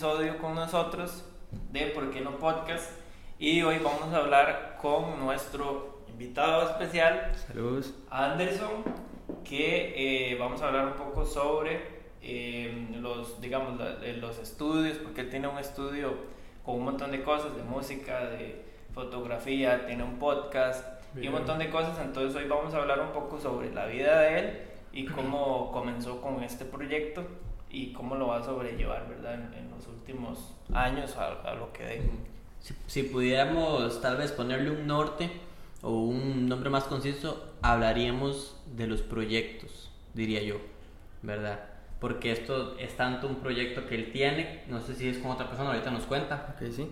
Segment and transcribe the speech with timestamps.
[0.00, 1.26] episodio con nosotros
[1.70, 2.90] de Por qué no podcast.
[3.38, 7.92] Y hoy vamos a hablar con nuestro invitado especial, Saludos.
[8.08, 8.82] Anderson,
[9.44, 11.82] que eh, vamos a hablar un poco sobre
[12.22, 16.14] eh, los, digamos, los estudios, porque él tiene un estudio
[16.64, 20.82] con un montón de cosas, de música, de fotografía, tiene un podcast
[21.14, 24.18] y un montón de cosas, entonces hoy vamos a hablar un poco sobre la vida
[24.20, 24.60] de él
[24.94, 27.22] y cómo comenzó con este proyecto
[27.70, 29.34] y cómo lo va a sobrellevar, ¿verdad?
[29.34, 32.10] En, los últimos años a, lo que de.
[32.58, 35.30] Si, si, pudiéramos tal vez ponerle un norte
[35.82, 40.56] o un nombre más conciso, hablaríamos de los proyectos, diría yo,
[41.22, 41.60] ¿verdad?
[42.00, 45.48] Porque esto es tanto un proyecto que él tiene, no sé si es con otra
[45.48, 46.54] persona, ahorita nos cuenta.
[46.54, 46.88] Ok, sí.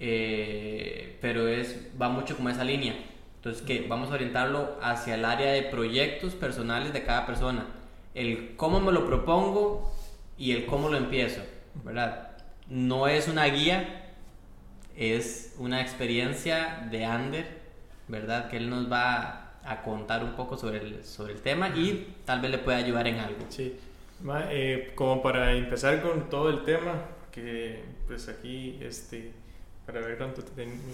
[0.00, 2.94] Eh, pero es, va mucho como esa línea.
[3.36, 7.66] Entonces, que vamos a orientarlo hacia el área de proyectos personales de cada persona.
[8.14, 9.93] El cómo me lo propongo
[10.38, 11.42] y el cómo lo empiezo,
[11.84, 12.30] ¿verdad?
[12.68, 14.12] No es una guía,
[14.96, 17.46] es una experiencia de Ander,
[18.08, 18.48] ¿verdad?
[18.48, 22.40] Que él nos va a contar un poco sobre el, sobre el tema y tal
[22.40, 23.40] vez le pueda ayudar en algo.
[23.48, 23.76] Sí,
[24.50, 26.94] eh, como para empezar con todo el tema,
[27.32, 29.32] que pues aquí, este,
[29.86, 30.42] para ver cuánto,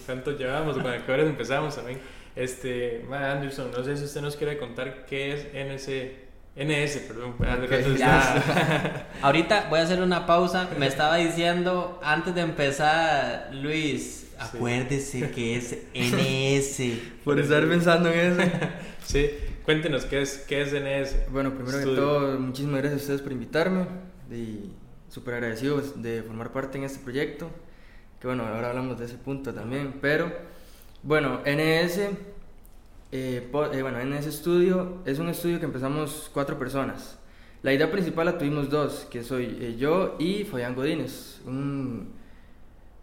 [0.06, 2.00] cuánto llevamos, para qué horas empezamos también.
[2.36, 6.29] Este, Anderson, no sé si usted nos quiere contar qué es NC
[6.60, 7.36] NS, perdón.
[9.22, 10.68] Ahorita voy a hacer una pausa.
[10.78, 16.98] Me estaba diciendo antes de empezar, Luis, acuérdese que es NS.
[17.24, 18.50] Por estar pensando en eso.
[19.06, 19.30] sí,
[19.64, 21.30] cuéntenos qué es, qué es NS.
[21.32, 23.86] Bueno, primero que todo, muchísimas gracias a ustedes por invitarme
[24.30, 24.70] y
[25.08, 27.50] súper agradecido de formar parte en este proyecto.
[28.20, 30.30] Que bueno, ahora hablamos de ese punto también, pero
[31.02, 32.00] bueno, NS
[33.12, 37.18] eh, eh, bueno, en ese estudio, es un estudio que empezamos cuatro personas.
[37.62, 42.12] La idea principal la tuvimos dos, que soy eh, yo y Fabián Godínez, un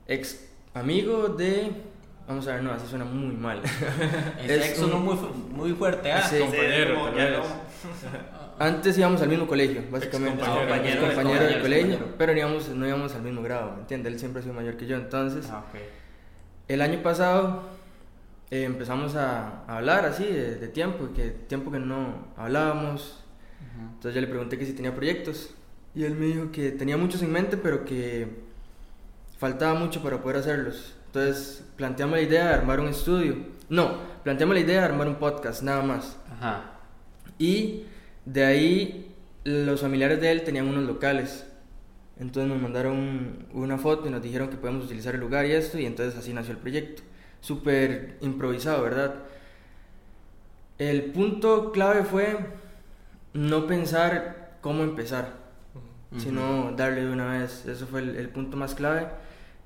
[0.07, 1.71] ex amigo de...
[2.27, 3.61] Vamos a ver, no, así suena muy mal.
[4.43, 5.15] es ex suena muy,
[5.51, 6.23] muy fuerte, ¿ah?
[6.39, 7.43] compañero,
[8.59, 10.43] Antes íbamos al mismo colegio, básicamente.
[10.43, 14.13] compañero, compañero, del colegio, pero no íbamos, no íbamos al mismo grado, ¿me entiendes?
[14.13, 15.47] Él siempre ha sido mayor que yo, entonces...
[15.51, 15.81] Ah, okay.
[16.67, 17.63] El año pasado
[18.49, 23.23] eh, empezamos a, hablar así de, tiempo, que tiempo que no hablábamos.
[23.77, 25.51] Entonces yo le pregunté que si tenía proyectos
[25.93, 28.27] y él me dijo que tenía muchos en mente, pero que
[29.37, 30.95] faltaba mucho para poder hacerlos.
[31.07, 33.35] Entonces planteamos la idea de armar un estudio.
[33.69, 36.17] No, planteamos la idea de armar un podcast, nada más.
[37.37, 37.83] Y
[38.25, 41.45] de ahí los familiares de él tenían unos locales.
[42.17, 45.77] Entonces nos mandaron una foto y nos dijeron que podemos utilizar el lugar y esto,
[45.77, 47.03] y entonces así nació el proyecto
[47.47, 49.15] súper improvisado, ¿verdad?
[50.77, 52.37] El punto clave fue
[53.33, 55.33] no pensar cómo empezar,
[56.17, 57.65] sino darle de una vez.
[57.65, 59.07] Eso fue el, punto más clave.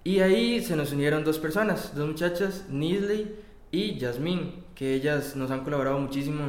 [0.03, 3.35] Y ahí se nos unieron dos personas, dos muchachas, Nisley
[3.71, 6.43] y Yasmín, que ellas nos han colaborado muchísimo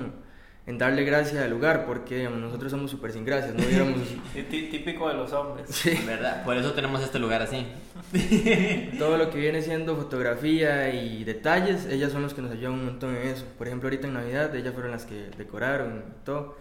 [0.72, 3.62] en darle gracia al lugar, porque nosotros somos súper sin gracias, no
[4.50, 5.66] Típico de los hombres.
[5.68, 5.98] Sí.
[6.06, 6.44] ¿Verdad?
[6.44, 7.66] Por eso tenemos este lugar así.
[8.98, 12.84] Todo lo que viene siendo fotografía y detalles, ellas son los que nos ayudan un
[12.86, 13.44] montón en eso.
[13.58, 16.56] Por ejemplo, ahorita en Navidad, ellas fueron las que decoraron todo.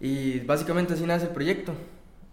[0.00, 1.72] Y básicamente así nace el proyecto.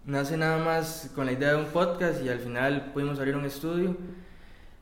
[0.04, 3.44] Nace nada más con la idea de un podcast y al final pudimos abrir un
[3.44, 3.96] estudio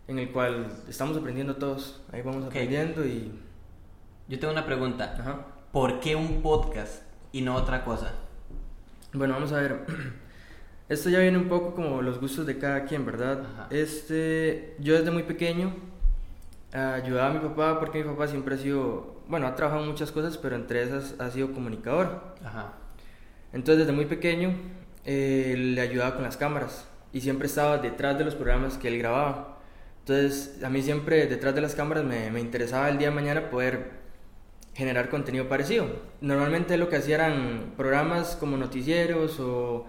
[0.08, 2.00] en el cual estamos aprendiendo todos.
[2.12, 3.32] Ahí vamos aprendiendo y...
[4.28, 5.16] Yo tengo una pregunta.
[5.20, 5.55] Ajá.
[5.76, 8.14] ¿Por qué un podcast y no otra cosa?
[9.12, 9.84] Bueno, vamos a ver.
[10.88, 13.44] Esto ya viene un poco como los gustos de cada quien, ¿verdad?
[13.68, 15.74] Este, yo desde muy pequeño
[16.72, 20.12] ayudaba a mi papá porque mi papá siempre ha sido, bueno, ha trabajado en muchas
[20.12, 22.22] cosas, pero entre esas ha sido comunicador.
[22.42, 22.72] Ajá.
[23.52, 24.54] Entonces desde muy pequeño
[25.04, 28.96] eh, le ayudaba con las cámaras y siempre estaba detrás de los programas que él
[28.96, 29.58] grababa.
[29.98, 33.50] Entonces a mí siempre detrás de las cámaras me, me interesaba el día de mañana
[33.50, 34.05] poder
[34.76, 35.86] generar contenido parecido.
[36.20, 39.86] Normalmente lo que hacía eran programas como noticieros o,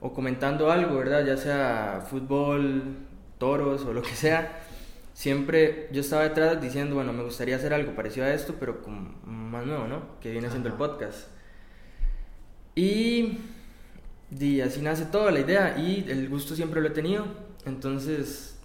[0.00, 1.24] o, comentando algo, ¿verdad?
[1.26, 2.96] Ya sea fútbol,
[3.36, 4.60] toros o lo que sea.
[5.12, 9.16] Siempre yo estaba detrás diciendo, bueno, me gustaría hacer algo parecido a esto, pero con
[9.26, 10.18] más nuevo, ¿no?
[10.20, 11.28] Que viene siendo el podcast.
[12.74, 13.38] Y,
[14.30, 17.26] y así nace toda la idea y el gusto siempre lo he tenido.
[17.66, 18.58] Entonces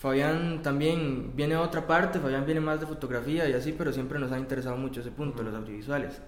[0.00, 4.18] Fabián también viene a otra parte, Fabián viene más de fotografía y así, pero siempre
[4.18, 6.22] nos ha interesado mucho ese punto, los audiovisuales.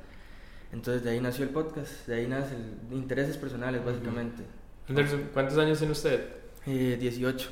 [0.73, 4.43] Entonces de ahí nació el podcast, de ahí nacen intereses personales básicamente.
[4.91, 6.23] Anderson, ¿cuántos años tiene usted?
[6.67, 7.51] Eh, 18.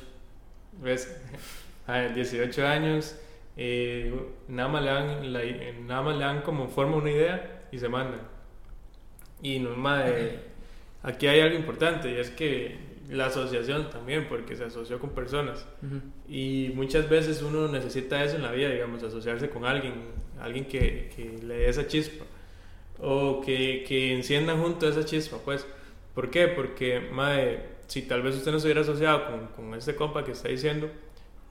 [0.83, 1.11] ¿Ves?
[1.87, 3.15] Ah, 18 años,
[3.57, 4.13] eh,
[4.47, 8.21] nada, más le dan nada más le dan como forma una idea y se mandan.
[9.41, 9.71] Y no,
[11.01, 15.67] aquí hay algo importante y es que la asociación también, porque se asoció con personas.
[16.29, 19.93] Y muchas veces uno necesita eso en la vida, digamos, asociarse con alguien,
[20.39, 22.25] alguien que, que le dé esa chispa.
[22.99, 25.67] O que, que enciendan juntos esa chispa, pues.
[26.15, 26.47] ¿Por qué?
[26.47, 30.31] Porque, madre, si tal vez usted no se hubiera asociado con, con este compa que
[30.31, 30.89] está diciendo,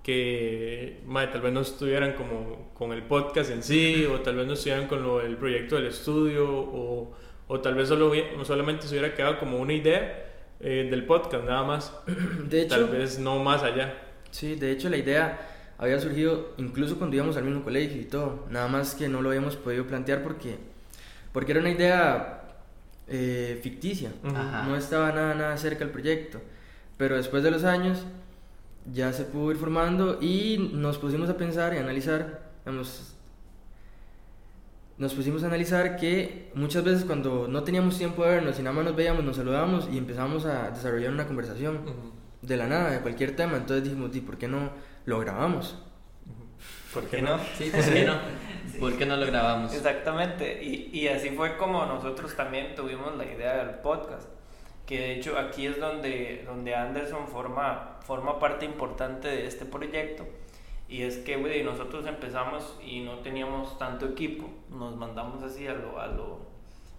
[0.03, 4.47] que, madre, tal vez no estuvieran como con el podcast en sí, o tal vez
[4.47, 7.13] no estuvieran con lo, el proyecto del estudio, o,
[7.49, 8.13] o tal vez solo,
[8.45, 10.30] solamente se hubiera quedado como una idea
[10.61, 11.93] eh, del podcast, nada más.
[12.49, 13.95] De hecho, Tal vez no más allá.
[14.31, 15.41] Sí, de hecho la idea
[15.77, 19.31] había surgido incluso cuando íbamos al mismo colegio y todo, nada más que no lo
[19.31, 20.57] habíamos podido plantear porque,
[21.33, 22.43] porque era una idea
[23.09, 24.13] eh, ficticia.
[24.23, 24.65] Ajá.
[24.69, 26.41] no estaba nada, nada cerca del proyecto,
[26.97, 28.05] pero después de los años
[28.93, 33.15] ya se pudo ir formando y nos pusimos a pensar y analizar, digamos,
[35.01, 38.77] nos pusimos a analizar que muchas veces cuando no teníamos tiempo de vernos y nada
[38.77, 42.13] más nos veíamos, nos saludábamos y empezamos a desarrollar una conversación Ujú.
[42.43, 43.57] de la nada, de cualquier tema.
[43.57, 44.71] Entonces dijimos, "Di, ¿por qué no
[45.07, 45.83] lo grabamos?
[46.93, 47.39] ¿Por ¿Por qué no?
[47.57, 48.15] Sí, ¿por qué no?
[48.79, 49.73] ¿Por qué no lo grabamos?
[49.73, 54.29] Exactamente, y, y así fue como nosotros también tuvimos la idea del podcast,
[54.87, 60.27] que de hecho aquí es donde, donde Anderson forma, forma parte importante de este proyecto,
[60.91, 65.73] y es que güey, nosotros empezamos y no teníamos tanto equipo, nos mandamos así a
[65.75, 66.39] lo, a lo,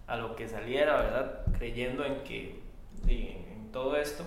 [0.07, 1.41] a lo que saliera, ¿verdad?
[1.57, 2.59] Creyendo en que
[3.05, 4.23] de- en todo esto.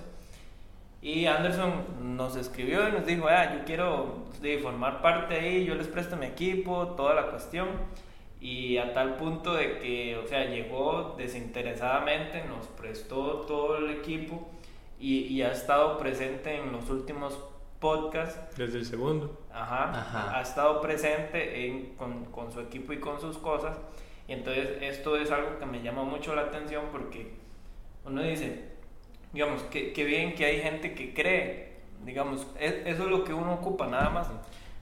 [1.02, 5.74] Y Anderson nos escribió y nos dijo, ah, yo quiero de, formar parte ahí, yo
[5.74, 7.68] les presto mi equipo, toda la cuestión.
[8.40, 14.48] Y a tal punto de que, o sea, llegó desinteresadamente, nos prestó todo el equipo
[15.00, 17.38] y, y ha estado presente en los últimos
[17.88, 18.56] podcasts.
[18.56, 19.38] Desde el segundo.
[19.52, 20.38] Ajá, Ajá.
[20.38, 23.76] ha estado presente en- con, con su equipo y con sus cosas.
[24.26, 27.34] Y entonces esto es algo que me llama mucho la atención porque
[28.06, 28.70] uno dice,
[29.34, 31.74] digamos, que, que bien que hay gente que cree,
[32.06, 34.28] digamos, e- eso es lo que uno ocupa nada más,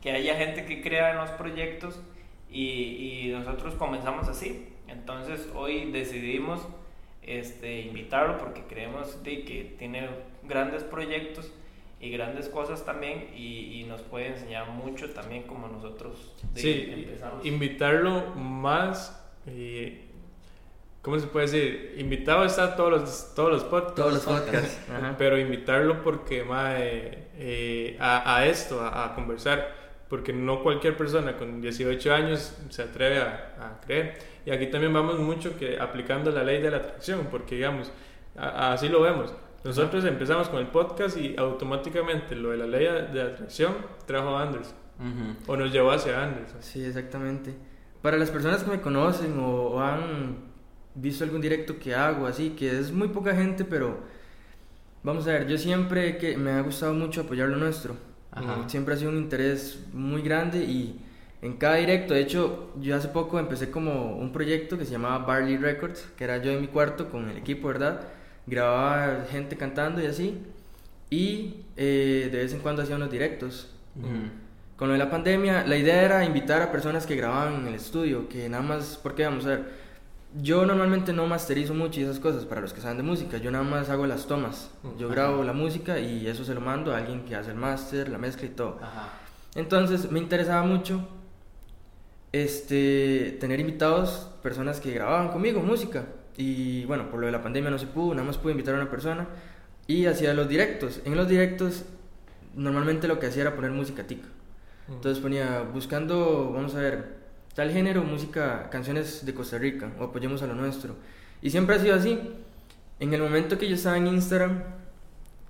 [0.01, 2.01] que haya gente que crea en los proyectos
[2.49, 4.69] y, y nosotros comenzamos así.
[4.87, 6.61] Entonces hoy decidimos
[7.23, 10.09] este, invitarlo porque creemos de que tiene
[10.45, 11.53] grandes proyectos
[12.03, 16.91] y grandes cosas también y, y nos puede enseñar mucho también como nosotros de- Sí,
[16.93, 17.47] empezamos.
[17.47, 19.25] invitarlo más.
[19.47, 20.09] eh,
[21.01, 21.95] ¿Cómo se puede decir?
[21.99, 23.95] Invitado está a todos los, todos los podcasts.
[23.97, 24.81] Todos los podcasts.
[24.91, 25.15] Ajá.
[25.19, 29.81] Pero invitarlo porque, mae, eh, a, a esto, a, a conversar.
[30.09, 34.19] Porque no cualquier persona con 18 años se atreve a, a creer.
[34.47, 37.91] Y aquí también vamos mucho que aplicando la ley de la atracción, porque digamos,
[38.37, 39.35] a- así lo vemos.
[39.65, 43.75] Nosotros empezamos con el podcast y automáticamente lo de la ley de atracción
[44.07, 44.77] trajo a Anderson.
[44.99, 45.53] Ujú.
[45.53, 46.63] O nos llevó hacia Anderson.
[46.63, 47.55] Sí, exactamente.
[48.03, 50.53] Para las personas que me conocen o, o han
[50.95, 54.01] visto algún directo que hago, así, que es muy poca gente, pero
[55.03, 57.97] vamos a ver, yo siempre que me ha gustado mucho apoyar lo nuestro.
[58.33, 58.69] Ajá.
[58.69, 61.01] Siempre ha sido un interés muy grande y
[61.43, 65.19] en cada directo, de hecho, yo hace poco empecé como un proyecto que se llamaba
[65.19, 68.01] Barley Records, que era yo en mi cuarto con el equipo, ¿verdad?
[68.47, 70.39] Grababa gente cantando y así,
[71.11, 73.69] y eh, de vez en cuando hacía unos directos.
[74.77, 77.75] Con lo de la pandemia, la idea era invitar a personas que grababan en el
[77.75, 79.65] estudio, que nada más, porque vamos a ver,
[80.41, 83.51] yo normalmente no masterizo mucho y esas cosas para los que saben de música, yo
[83.51, 86.99] nada más hago las tomas, yo grabo la música y eso se lo mando a
[86.99, 88.79] alguien que hace el máster, la mezcla y todo.
[88.83, 89.11] Ajá.
[89.55, 91.07] Entonces me interesaba mucho
[92.33, 96.07] este, tener invitados, personas que grababan conmigo música.
[96.37, 98.79] Y bueno, por lo de la pandemia no se pudo, nada más pude invitar a
[98.79, 99.29] una persona.
[99.87, 101.01] Y hacía los directos.
[101.05, 101.85] En los directos
[102.55, 104.29] normalmente lo que hacía era poner música tica.
[104.89, 107.17] Entonces ponía, buscando, vamos a ver,
[107.55, 110.97] tal género, música, canciones de Costa Rica, o apoyemos a lo nuestro.
[111.41, 112.19] Y siempre ha sido así.
[113.01, 114.63] En el momento que yo estaba en Instagram,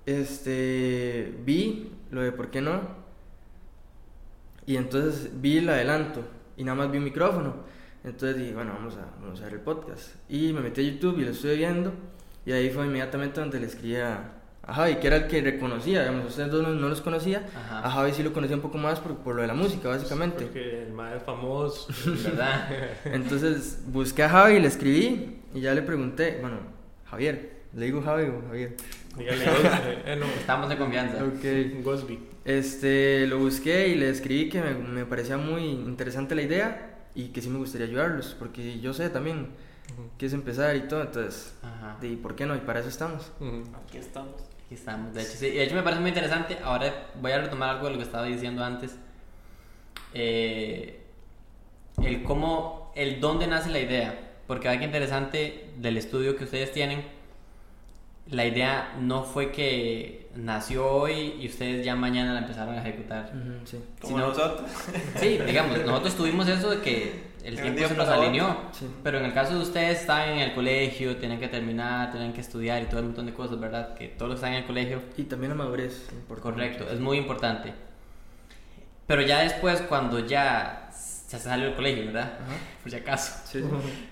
[0.05, 2.81] este, vi lo de por qué no.
[4.65, 6.23] Y entonces vi el adelanto
[6.57, 7.55] y nada más vi un micrófono.
[8.03, 10.15] Entonces dije, bueno, vamos a, vamos a ver el podcast.
[10.27, 11.93] Y me metí a YouTube y lo estuve viendo.
[12.45, 14.31] Y ahí fue inmediatamente donde le escribí a,
[14.61, 16.01] a Javi, que era el que reconocía.
[16.01, 17.47] Digamos, ustedes dos no, no los conocía.
[17.55, 17.87] Ajá.
[17.87, 20.43] A Javi sí lo conocía un poco más por, por lo de la música, básicamente.
[20.45, 21.87] Porque el es famoso.
[22.23, 22.69] ¿Verdad?
[23.05, 26.57] Entonces busqué a Javi, le escribí y ya le pregunté, bueno,
[27.05, 28.75] Javier, le digo Javi o Javier.
[29.17, 29.45] Dígale,
[30.05, 31.23] eh, no, Estamos de confianza.
[31.23, 31.83] Ok.
[31.83, 32.19] Gosby.
[32.43, 37.27] Este, lo busqué y le escribí que me, me parecía muy interesante la idea y
[37.29, 39.49] que sí me gustaría ayudarlos, porque yo sé también
[40.17, 41.97] que es empezar y todo, entonces, Ajá.
[42.01, 42.55] ¿y por qué no?
[42.55, 43.31] Y para eso estamos.
[43.39, 43.63] Ujú.
[43.75, 44.41] Aquí estamos.
[44.65, 45.13] Aquí estamos.
[45.13, 45.49] De hecho, sí.
[45.51, 46.57] De hecho, me parece muy interesante.
[46.63, 48.95] Ahora voy a retomar algo de lo que estaba diciendo antes.
[50.13, 51.03] Eh,
[52.01, 54.31] el cómo, el dónde nace la idea.
[54.47, 57.03] Porque hay que interesante del estudio que ustedes tienen.
[58.29, 63.31] La idea no fue que nació hoy y ustedes ya mañana la empezaron a ejecutar.
[63.65, 63.77] Sí.
[64.01, 64.69] Como sino- nosotros.
[65.19, 68.57] Sí, digamos, nosotros tuvimos eso de que el tiempo se nos alineó.
[68.71, 68.87] Sí.
[69.03, 72.41] Pero en el caso de ustedes, están en el colegio, tienen que terminar, tienen que
[72.41, 73.93] estudiar y todo un montón de cosas, ¿verdad?
[73.95, 76.07] Que todos los que están en el colegio Y también la madurez.
[76.41, 77.73] Correcto, es muy importante.
[79.05, 82.33] Pero ya después, cuando ya se salió del colegio, ¿verdad?
[82.41, 82.53] Ajá.
[82.81, 83.33] Por si acaso.
[83.45, 83.61] Sí.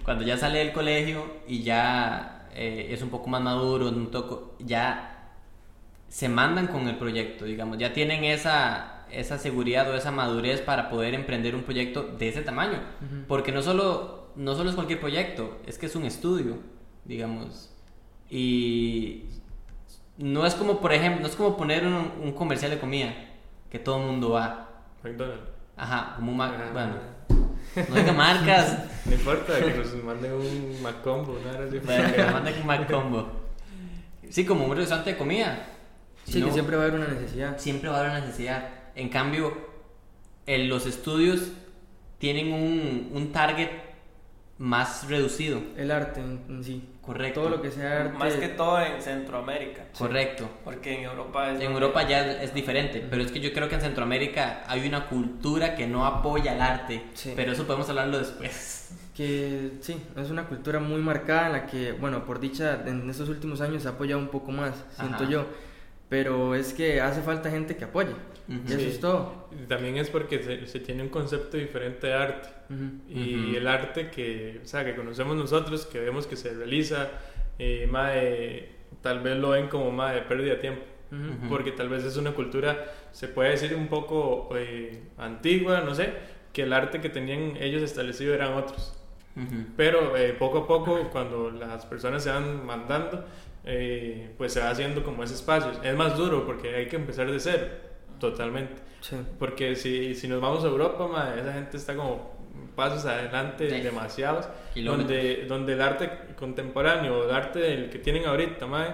[0.03, 4.55] Cuando ya sale del colegio y ya eh, es un poco más maduro, un toco,
[4.60, 5.29] ya
[6.08, 10.89] se mandan con el proyecto, digamos, ya tienen esa, esa seguridad o esa madurez para
[10.89, 12.79] poder emprender un proyecto de ese tamaño.
[13.27, 16.58] Porque no solo, no solo es cualquier proyecto, es que es un estudio,
[17.05, 17.70] digamos.
[18.29, 19.25] Y
[20.17, 23.13] no es como, por ejemplo, no es como poner un, un comercial de comida,
[23.70, 24.70] que todo el mundo va.
[25.03, 25.43] McDonald's.
[25.77, 26.93] Ajá, como un Mac- bueno,
[27.75, 31.80] no diga marcas, No importa que nos manden un Macombo, nada así.
[31.80, 33.32] bueno, que me manden un Mac Combo.
[34.30, 35.66] Sí, como un restaurante de comida.
[36.25, 37.58] Sí, que no, siempre va a haber una necesidad.
[37.58, 38.70] siempre va a haber una necesidad.
[38.96, 39.58] En cambio,
[40.46, 41.51] en los estudios
[42.20, 43.70] tienen un, un target
[44.62, 45.60] más reducido.
[45.75, 46.88] El arte en, en sí.
[47.01, 47.41] Correcto.
[47.41, 48.18] Todo lo que sea arte.
[48.18, 49.86] Más que todo en Centroamérica.
[49.98, 50.48] Correcto.
[50.63, 51.60] Porque en Europa es.
[51.60, 55.08] En Europa ya es diferente, pero es que yo creo que en Centroamérica hay una
[55.08, 57.34] cultura que no apoya el arte, Sí.
[57.36, 58.91] pero eso podemos hablarlo después.
[59.15, 63.30] Que sí, es una cultura muy marcada en la que, bueno, por dicha, en estos
[63.30, 65.30] últimos años se ha apoyado un poco más, siento Ajá.
[65.32, 65.46] yo.
[66.08, 68.12] Pero es que hace falta gente que apoye.
[68.48, 68.86] Y eso Sí.
[68.88, 69.48] es todo.
[69.67, 72.50] También es porque se, se tiene un concepto diferente de arte.
[72.69, 72.83] Ujú.
[73.10, 73.57] Y Ujú.
[73.57, 77.10] el arte que, o sea, que conocemos nosotros, que vemos que se realiza,
[77.60, 78.69] eh, mae,
[79.01, 80.81] tal vez lo ven como más de pérdida de tiempo.
[81.50, 86.10] Porque tal vez es una cultura, se puede decir un poco eh, antigua, no sé,
[86.53, 88.98] que el arte que tenían ellos establecido eran otros.
[89.75, 93.25] Pero eh, poco a poco, cuando las personas se van mandando,
[93.65, 95.71] eh, pues se va haciendo como ese espacio.
[95.83, 97.65] Es más duro porque hay que empezar de cero,
[98.22, 98.82] totalmente.
[99.01, 99.18] Sí.
[99.38, 102.40] Porque si, si nos vamos a Europa, mae, esa gente está como
[102.75, 103.82] pasos adelante, Sí.
[103.82, 105.08] demasiados, Kilómetros.
[105.10, 108.90] donde, donde el arte contemporáneo, el arte del que tienen ahorita, mae,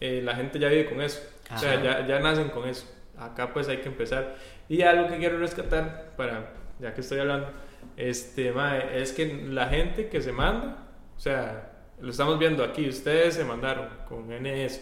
[0.00, 1.22] eh, la gente ya vive con eso.
[1.54, 1.82] O sea, Ajá.
[1.82, 2.86] ya, ya nacen con eso.
[3.18, 4.34] Acá pues hay que empezar.
[4.68, 7.48] Y algo que quiero rescatar, para, ya que estoy hablando,
[7.96, 11.70] este, mae, es que la gente que se manda, o sea,
[12.00, 14.80] lo estamos viendo aquí, ustedes se mandaron con NS,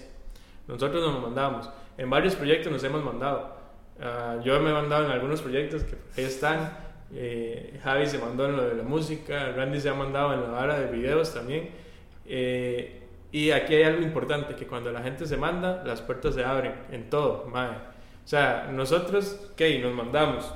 [0.69, 1.69] nosotros nos mandamos,
[2.01, 3.57] en varios proyectos nos hemos mandado.
[4.01, 6.73] Ah, yo me he mandado en algunos proyectos que ahí están,
[7.15, 10.49] eh, Javi se mandó en lo de la música, Randy se ha mandado en la
[10.49, 11.69] vara de videos también.
[12.25, 16.43] Eh, y aquí hay algo importante, que cuando la gente se manda, las puertas se
[16.43, 17.69] abren en todo, mae.
[17.69, 19.79] O sea, nosotros, ¿qué?
[19.79, 20.51] Nos mandamos.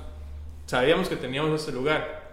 [0.65, 2.33] Sabíamos que teníamos ese lugar.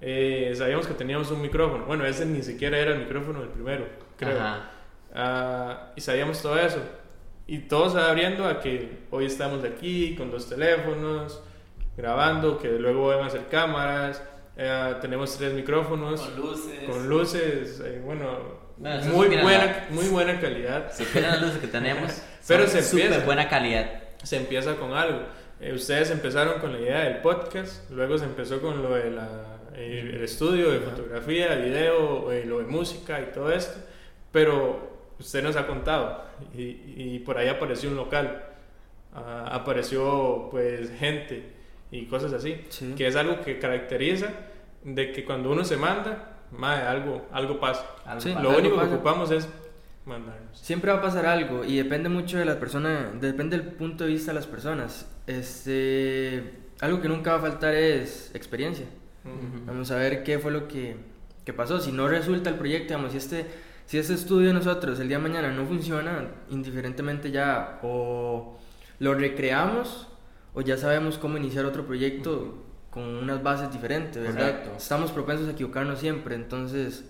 [0.00, 1.84] Eh, sabíamos que teníamos un micrófono.
[1.84, 3.86] Bueno, ese ni siquiera era el micrófono del primero,
[4.16, 4.38] creo.
[4.38, 4.70] Ajá.
[5.14, 6.80] Ah, y sabíamos todo eso.
[7.46, 11.40] Y todo se va abriendo a que hoy estamos aquí con dos teléfonos,
[11.96, 14.22] grabando, que luego van a hacer cámaras.
[14.56, 16.82] eh, tenemos tres micrófonos Con luces.
[16.88, 18.66] con luces, eh, bueno,
[19.12, 20.90] muy buena, muy buena calidad.
[20.92, 22.10] Si quieren las luces que tenemos,
[22.48, 23.24] Pero se empieza.
[23.24, 23.90] buena calidad.
[24.22, 25.20] Se empieza con algo.
[25.60, 29.28] Eh, ustedes empezaron con la idea del podcast, luego se empezó con lo de la,
[29.74, 33.78] eh, el estudio de fotografía, video, eh, lo de música y todo esto,
[34.32, 36.62] pero usted nos ha contado y,
[36.96, 38.44] y por ahí apareció un local,
[39.14, 41.52] ah, apareció pues gente
[41.90, 42.94] y cosas así, Sí.
[42.96, 44.28] que es algo que caracteriza
[44.84, 47.84] de que cuando uno se manda, mae, algo, algo pasa.
[48.04, 48.30] Algo Sí.
[48.32, 49.48] para- Lo único que ocupamos es
[50.04, 50.58] mandarnos.
[50.58, 54.10] Siempre va a pasar algo y depende mucho de la persona, depende del punto de
[54.10, 55.08] vista de las personas.
[55.26, 58.86] Este, algo que nunca va a faltar es experiencia.
[59.66, 60.96] Vamos a ver qué fue lo que,
[61.44, 61.80] que pasó.
[61.80, 63.46] Si no resulta el proyecto, digamos, si este,
[63.86, 68.58] si este estudio de nosotros el día de mañana no funciona, indiferentemente ya o
[68.98, 70.08] lo recreamos
[70.54, 74.50] o ya sabemos cómo iniciar otro proyecto con unas bases diferentes, ¿verdad?
[74.58, 74.76] Correcto.
[74.78, 77.04] Estamos propensos a equivocarnos siempre, entonces,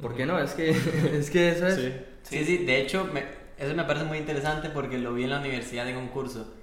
[0.00, 0.38] ¿por qué no?
[0.38, 0.70] Es que,
[1.18, 1.74] es que eso es.
[1.76, 1.92] Sí.
[2.22, 3.24] Sí, sí, de hecho, me-
[3.58, 6.54] eso me parece muy interesante porque lo vi en la universidad en un curso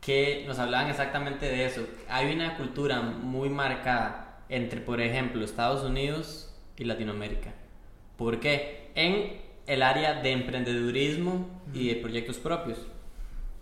[0.00, 1.82] que nos hablaban exactamente de eso.
[2.08, 7.52] Hay una cultura muy marcada entre, por ejemplo, Estados Unidos y Latinoamérica.
[8.16, 8.90] ¿Por qué?
[8.94, 12.78] En el área de emprendedurismo y de proyectos propios.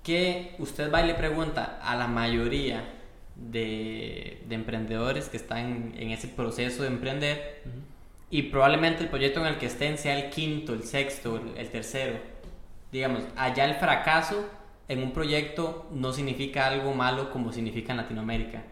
[0.02, 2.94] Que usted va y le pregunta a la mayoría
[3.36, 7.62] de, de emprendedores que están en ese proceso de emprender,
[8.30, 11.68] y probablemente el proyecto en el que estén sea el quinto, el sexto, el, el
[11.68, 12.18] tercero.
[12.92, 14.48] Digamos, allá el fracaso
[14.88, 18.62] en un proyecto no significa algo malo como significa en Latinoamérica.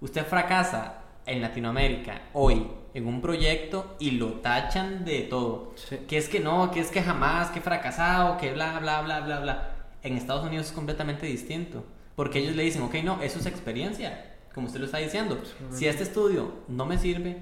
[0.00, 5.72] Usted fracasa en Latinoamérica hoy en un proyecto y lo tachan de todo.
[5.74, 5.98] Sí.
[6.08, 9.40] Que es que no, que es que jamás, que fracasado, que bla, bla, bla, bla,
[9.40, 9.70] bla.
[10.02, 11.84] En Estados Unidos es completamente distinto.
[12.14, 15.42] Porque ellos le dicen, ok, no, eso es experiencia, como usted lo está diciendo.
[15.72, 17.38] Si este estudio no me sirve,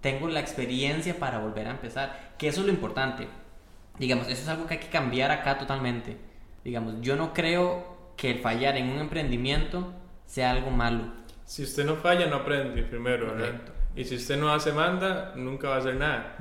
[0.00, 2.34] tengo la experiencia para volver a empezar.
[2.36, 3.28] Que eso es lo importante.
[4.00, 6.16] Digamos, eso es algo que hay que cambiar acá totalmente.
[6.64, 9.92] Digamos, yo no creo que el fallar en un emprendimiento
[10.26, 11.12] sea algo malo.
[11.44, 13.60] Si usted no falla, no aprende primero, ¿verdad?
[13.98, 16.36] Y si usted no hace manda, nunca va a hacer nada.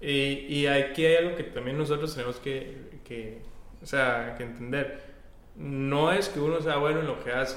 [0.00, 3.42] y, y aquí hay algo que también nosotros tenemos que, que,
[3.82, 5.00] o sea, que entender.
[5.56, 7.56] No es que uno sea bueno en lo que hace,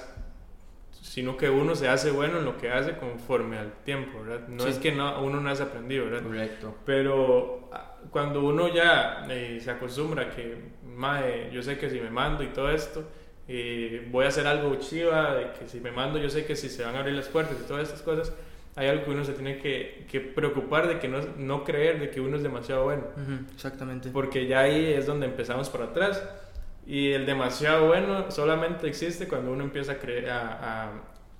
[0.92, 4.48] sino que uno se hace bueno en lo que hace conforme al tiempo, ¿verdad?
[4.48, 4.70] No Sí.
[4.70, 6.24] es que no, uno no hace aprendido, ¿verdad?
[6.24, 6.76] Correcto.
[6.86, 10.58] Pero ah, cuando uno ya eh, se acostumbra que,
[10.96, 13.04] mae, yo sé que si me mando y todo esto,
[13.48, 16.70] eh, voy a hacer algo chiva, de que si me mando yo sé que si
[16.70, 18.34] se van a abrir las puertas y todas estas cosas,
[18.76, 22.10] hay algo que uno se tiene que, que preocupar de que no, no creer de
[22.10, 24.10] que uno es demasiado bueno, Ujú, Exactamente.
[24.10, 26.24] porque ya ahí es donde empezamos por atrás.
[26.86, 30.92] Y el demasiado bueno solamente existe cuando uno empieza a, creer, a, a-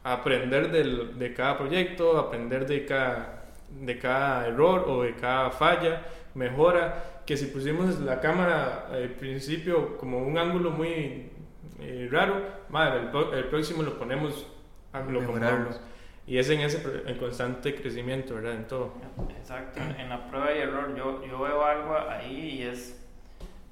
[0.06, 5.50] a aprender del- de cada proyecto, aprender de cada, de cada error o de cada
[5.52, 6.04] falla,
[6.36, 7.22] mejora.
[7.26, 11.30] Que si pusimos la cámara al principio como un ángulo muy
[11.80, 12.36] eh, raro,
[12.70, 14.46] madre, el, el próximo lo ponemos
[15.10, 15.82] lo compramos.
[16.26, 18.54] Y es en ese en constante crecimiento, ¿verdad?
[18.54, 18.94] En todo.
[19.38, 23.06] Exacto, en la prueba y error yo, yo veo algo ahí y es,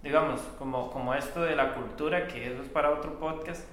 [0.04, 3.66] digamos, como, como esto de la cultura, que eso es para otro podcast,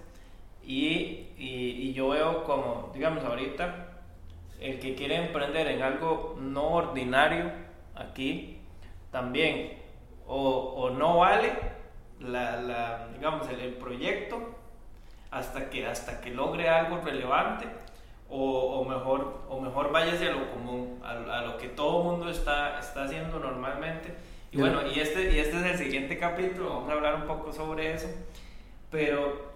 [0.63, 3.87] y, y, y yo veo como, digamos, ahorita,
[4.61, 7.51] el que quiere emprender en algo no ordinario
[7.97, 8.61] aquí,
[9.11, 9.79] también,
[10.27, 11.53] o, o no vale
[12.21, 14.55] la, la, digamos, el, el proyecto
[15.31, 17.67] hasta que, hasta que logre algo relevante,
[18.31, 22.29] o, o mejor, o mejor váyase a lo común, a, a lo que todo mundo
[22.31, 24.15] está, está haciendo normalmente.
[24.51, 27.53] Y bueno, y este, y este es el siguiente capítulo, vamos a hablar un poco
[27.53, 28.09] sobre eso,
[28.91, 29.53] pero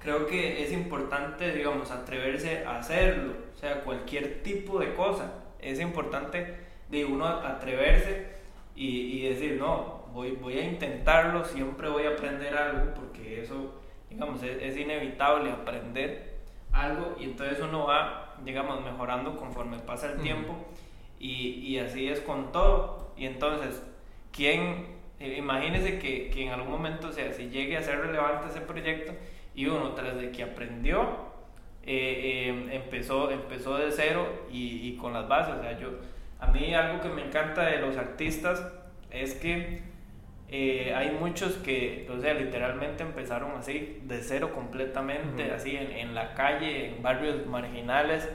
[0.00, 5.32] creo que es importante, digamos, atreverse a hacerlo, o sea, cualquier tipo de cosa.
[5.60, 6.54] Es importante
[6.88, 8.28] de uno atreverse
[8.76, 13.74] y, y decir, no, voy, voy a intentarlo, siempre voy a aprender algo, porque eso,
[14.08, 16.27] digamos, es, es inevitable aprender
[16.72, 20.22] algo y entonces uno va, digamos, mejorando conforme pasa el Ujú.
[20.22, 20.56] tiempo
[21.18, 23.12] y, y así es con todo.
[23.16, 23.82] Y entonces,
[24.32, 24.86] ¿quién,
[25.18, 28.60] eh, imagínese que, que en algún momento, o sea, si llegue a ser relevante ese
[28.60, 29.12] proyecto
[29.54, 31.00] y uno tras de que aprendió,
[31.84, 35.54] eh, eh, empezó, empezó de cero y, y con las bases.
[35.56, 35.88] O sea, yo,
[36.38, 38.64] a mí algo que me encanta de los artistas
[39.10, 39.82] es que
[40.50, 45.54] eh, hay muchos que, o sea, literalmente empezaron así, de cero completamente, Ujú.
[45.54, 48.28] así en, en la calle, en barrios marginales,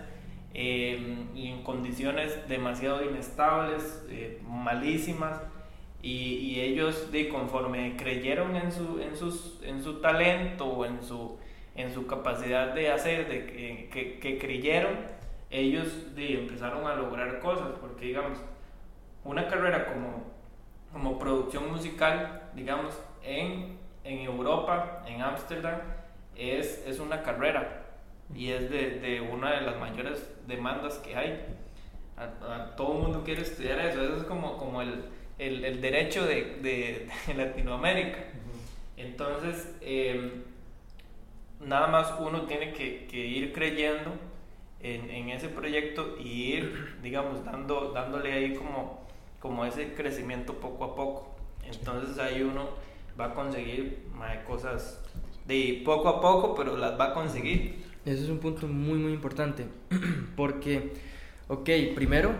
[0.53, 5.41] eh, y en condiciones demasiado inestables, eh, malísimas,
[6.01, 11.01] y, y ellos, de, conforme creyeron en su, en, sus, en su talento o en
[11.01, 11.39] su,
[11.75, 14.91] en su capacidad de hacer, de que, que, que creyeron,
[15.49, 18.39] ellos de, empezaron a lograr cosas, porque digamos,
[19.23, 20.22] una carrera como,
[20.93, 25.79] como producción musical, digamos, en, en Europa, en Ámsterdam,
[26.35, 27.83] es, es una carrera
[28.33, 31.45] y es de, de una de las mayores demandas que hay.
[32.15, 35.05] A, a todo el mundo quiere estudiar eso, eso es como, como el,
[35.39, 38.19] el, el derecho de, de, de Latinoamérica.
[38.97, 40.43] Entonces, eh,
[41.59, 44.11] nada más uno tiene que, que ir creyendo
[44.81, 49.07] en, en, ese proyecto y ir, digamos, dando, dándole ahí como,
[49.43, 51.35] como ese crecimiento poco a poco.
[51.65, 52.69] Entonces ahí uno
[53.19, 55.01] va a conseguir mae, cosas
[55.45, 57.83] de poco a poco, pero las va a conseguir.
[58.05, 59.67] Ese es un punto muy, muy importante.
[60.37, 60.93] Porque,
[61.49, 62.31] ok, primero,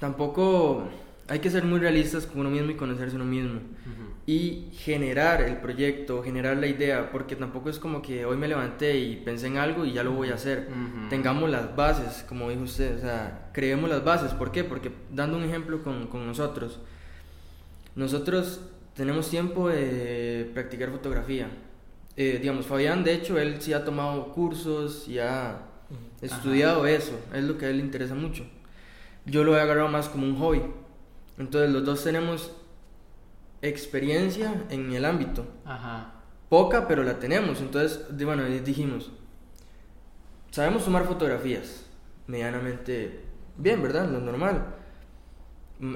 [0.00, 0.82] tampoco
[1.28, 3.56] hay que ser muy realistas con uno mismo y conocerse uno mismo.
[3.56, 4.08] Ujú.
[4.26, 8.98] Y generar el proyecto, generar la idea, porque tampoco es como que hoy me levanté
[8.98, 10.68] y pensé en algo y ya lo voy a hacer.
[10.70, 11.08] Ujú.
[11.08, 14.32] Tengamos las bases, como dijo usted, o sea, creemos las bases.
[14.32, 14.64] ¿Por qué?
[14.64, 16.80] Porque dando un ejemplo con, con nosotros,
[17.94, 18.60] nosotros
[18.94, 21.48] tenemos tiempo de practicar fotografía.
[22.16, 25.62] Eh, digamos, Fabián, de hecho, él sí ha tomado cursos y ha
[26.20, 28.44] estudiado eso, es lo que a él le interesa mucho.
[29.24, 30.62] Yo lo he agarrado más como un hobby.
[31.38, 32.52] Entonces, los dos tenemos
[33.62, 35.46] experiencia en el ámbito.
[35.64, 36.14] Ajá.
[36.48, 37.60] Poca, pero la tenemos.
[37.60, 39.10] Entonces, bueno, dijimos,
[40.50, 41.84] sabemos tomar fotografías
[42.26, 43.20] medianamente
[43.56, 44.08] bien, ¿verdad?
[44.08, 44.74] Lo normal.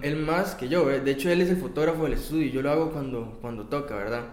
[0.03, 1.01] Él más que yo, ¿eh?
[1.01, 4.27] de hecho él es el fotógrafo del estudio, yo lo hago cuando, cuando toca, ¿verdad?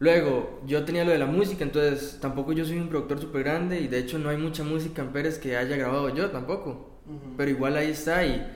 [0.00, 3.80] Luego, yo tenía lo de la música, entonces tampoco yo soy un productor súper grande
[3.80, 6.90] y de hecho no hay mucha música en Pérez que haya grabado yo tampoco.
[7.38, 8.46] Pero igual ahí está y,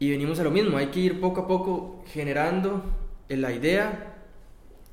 [0.00, 2.82] y venimos a lo mismo, hay que ir poco a poco generando
[3.28, 4.16] la idea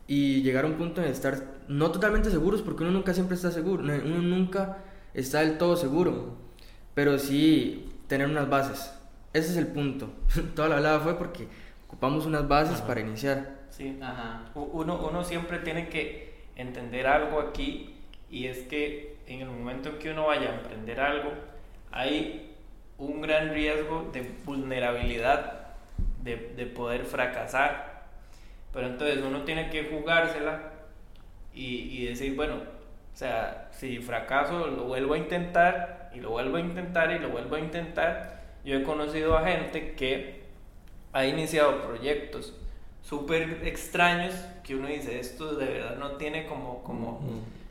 [0.05, 3.49] y llegar a un punto de estar no totalmente seguros, porque uno nunca siempre está
[3.51, 4.77] seguro, no- uno nunca
[5.15, 6.35] está del todo seguro,
[6.93, 8.93] pero sí tener unas bases.
[9.33, 10.09] Ese es el punto.
[10.55, 11.47] Toda la hablada fue porque
[11.87, 13.57] ocupamos unas bases para iniciar.
[13.69, 13.97] Sí.
[14.01, 14.45] Ajá.
[14.55, 17.95] Uno, uno siempre tiene que entender algo aquí
[18.29, 21.31] y es que en el momento en que uno vaya a emprender algo
[21.91, 22.55] hay
[22.97, 25.67] un gran riesgo de vulnerabilidad
[26.23, 28.05] de, de poder fracasar
[28.73, 30.71] pero entonces uno tiene que jugársela
[31.53, 36.57] y, y decir bueno o sea si fracaso lo vuelvo a intentar y lo vuelvo
[36.57, 40.43] a intentar y lo vuelvo a intentar yo he conocido a gente que
[41.13, 42.53] ha iniciado proyectos
[43.01, 44.33] súper extraños
[44.63, 47.21] que uno dice, esto de verdad no tiene como, como,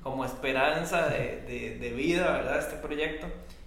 [0.03, 2.59] como esperanza de, de, de vida, ¿verdad?
[2.59, 3.27] Este proyecto.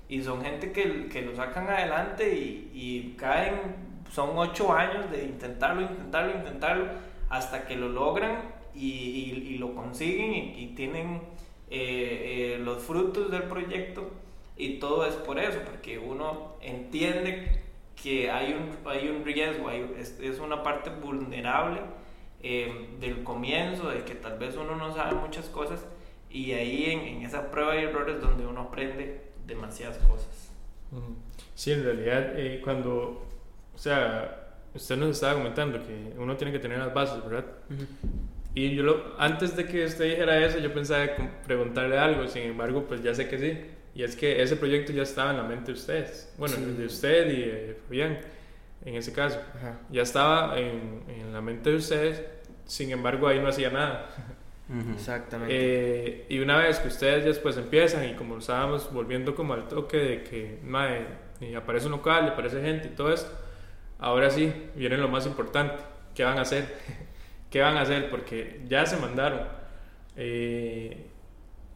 [0.09, 3.53] Y son gente que, que lo sacan adelante y, y caen,
[4.11, 6.85] son ocho años de intentarlo, intentarlo, intentarlo,
[7.29, 8.41] hasta que lo logran
[8.73, 11.21] y, y- y lo consiguen y, tienen
[11.69, 14.09] eh, eh, los frutos del proyecto.
[14.57, 17.61] Y todo es por eso, porque uno entiende
[18.01, 21.81] que hay un, hay un riesgo, hay- es, es una parte vulnerable
[22.41, 25.85] eh, del comienzo, de que tal vez uno no sabe muchas cosas
[26.31, 30.51] y ahí en, en esa prueba y errores donde uno aprende demasiadas cosas.
[31.55, 33.25] Sí, en realidad, eh, cuando,
[33.75, 37.45] o sea, usted nos estaba comentando que uno tiene que tener las bases, ¿verdad?
[38.55, 41.05] Y yo, lo, antes de que usted dijera eso, yo pensaba
[41.45, 43.57] preguntarle algo, sin embargo, pues ya sé que sí.
[43.95, 46.33] Y es que ese proyecto ya estaba en la mente de ustedes.
[46.37, 46.63] Bueno, Sí.
[46.77, 48.19] de usted y de Fabián,
[48.85, 49.39] en ese caso.
[49.57, 49.79] Ajá.
[49.91, 52.23] Ya estaba en, en la mente de ustedes,
[52.65, 54.09] sin embargo, ahí no hacía nada.
[54.93, 55.55] Exactamente.
[55.55, 59.67] Eh, y una vez que ustedes ya después empiezan y como estábamos volviendo como al
[59.67, 60.59] toque de que
[61.41, 63.31] y aparece un local, y aparece gente y todo esto,
[63.97, 65.81] ahora sí, viene lo más importante,
[66.13, 66.65] ¿qué van a hacer?
[67.49, 68.09] ¿Qué van a hacer?
[68.09, 69.41] Porque ya se mandaron.
[70.15, 71.05] Eh,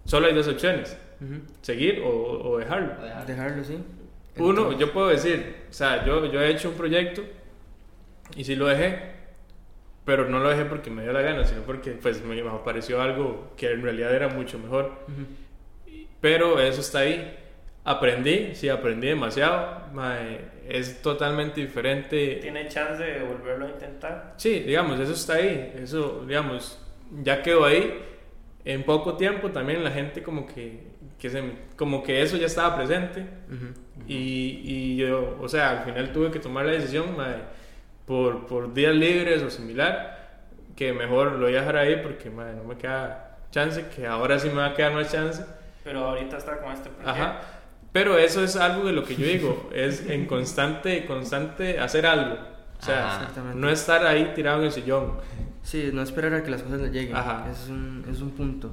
[0.05, 0.95] solo hay dos opciones,
[1.61, 2.93] seguir o, o dejarlo.
[3.25, 3.79] Dejarlo, sí.
[4.37, 7.23] Uno, yo puedo decir, o sea, yo, yo he hecho un proyecto
[8.35, 9.12] y sí lo dejé,
[10.05, 13.53] pero no lo dejé porque me dio la gana, sino porque pues me, apareció algo
[13.55, 14.91] que en realidad era mucho mejor.
[15.07, 15.25] Ujú.
[16.19, 17.37] Pero eso está ahí.
[17.85, 19.87] Aprendí, sí, aprendí demasiado.
[19.93, 22.39] mae, es totalmente diferente.
[22.41, 24.33] ¿Tiene chance de volverlo a intentar?
[24.37, 25.73] Sí, digamos, eso está ahí.
[25.77, 26.79] Eso, digamos,
[27.23, 28.01] ya quedó ahí.
[28.65, 30.79] En poco tiempo también la gente como que,
[31.19, 31.43] que se,
[31.75, 33.21] como que eso ya estaba presente.
[33.51, 33.73] Ujú.
[34.07, 37.35] Y, y yo, o sea, al final tuve que tomar la decisión mae,
[38.05, 40.41] por, por días libres o similar,
[40.75, 44.39] que mejor lo voy a dejar ahí porque mae, no me queda chance, que ahora
[44.39, 45.43] sí me va a quedar más chance.
[45.83, 47.09] Pero ahorita está con este proyecto.
[47.09, 47.41] Ajá.
[47.91, 52.37] Pero eso es algo de lo que yo digo, es en constante, constante hacer algo.
[52.79, 55.13] O sea, no estar ahí tirado en el sillón.
[55.61, 57.15] Sí, no esperar a que las cosas le lleguen.
[57.15, 57.49] Ajá.
[57.49, 58.71] Es un, es un punto.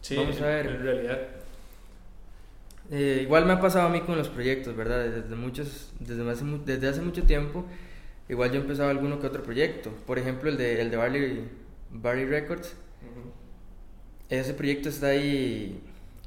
[0.00, 0.66] Sí, Vamos a ver.
[0.66, 1.18] En realidad.
[2.90, 5.04] Eh, igual me ha pasado a mí con los proyectos, ¿verdad?
[5.04, 7.64] Desde, muchos, desde, hace, desde hace mucho tiempo,
[8.28, 9.90] igual yo he empezado alguno que otro proyecto.
[10.06, 11.48] Por ejemplo, el de, el de Barley,
[11.90, 12.74] Barley Records.
[14.30, 15.80] Ese proyecto está ahí,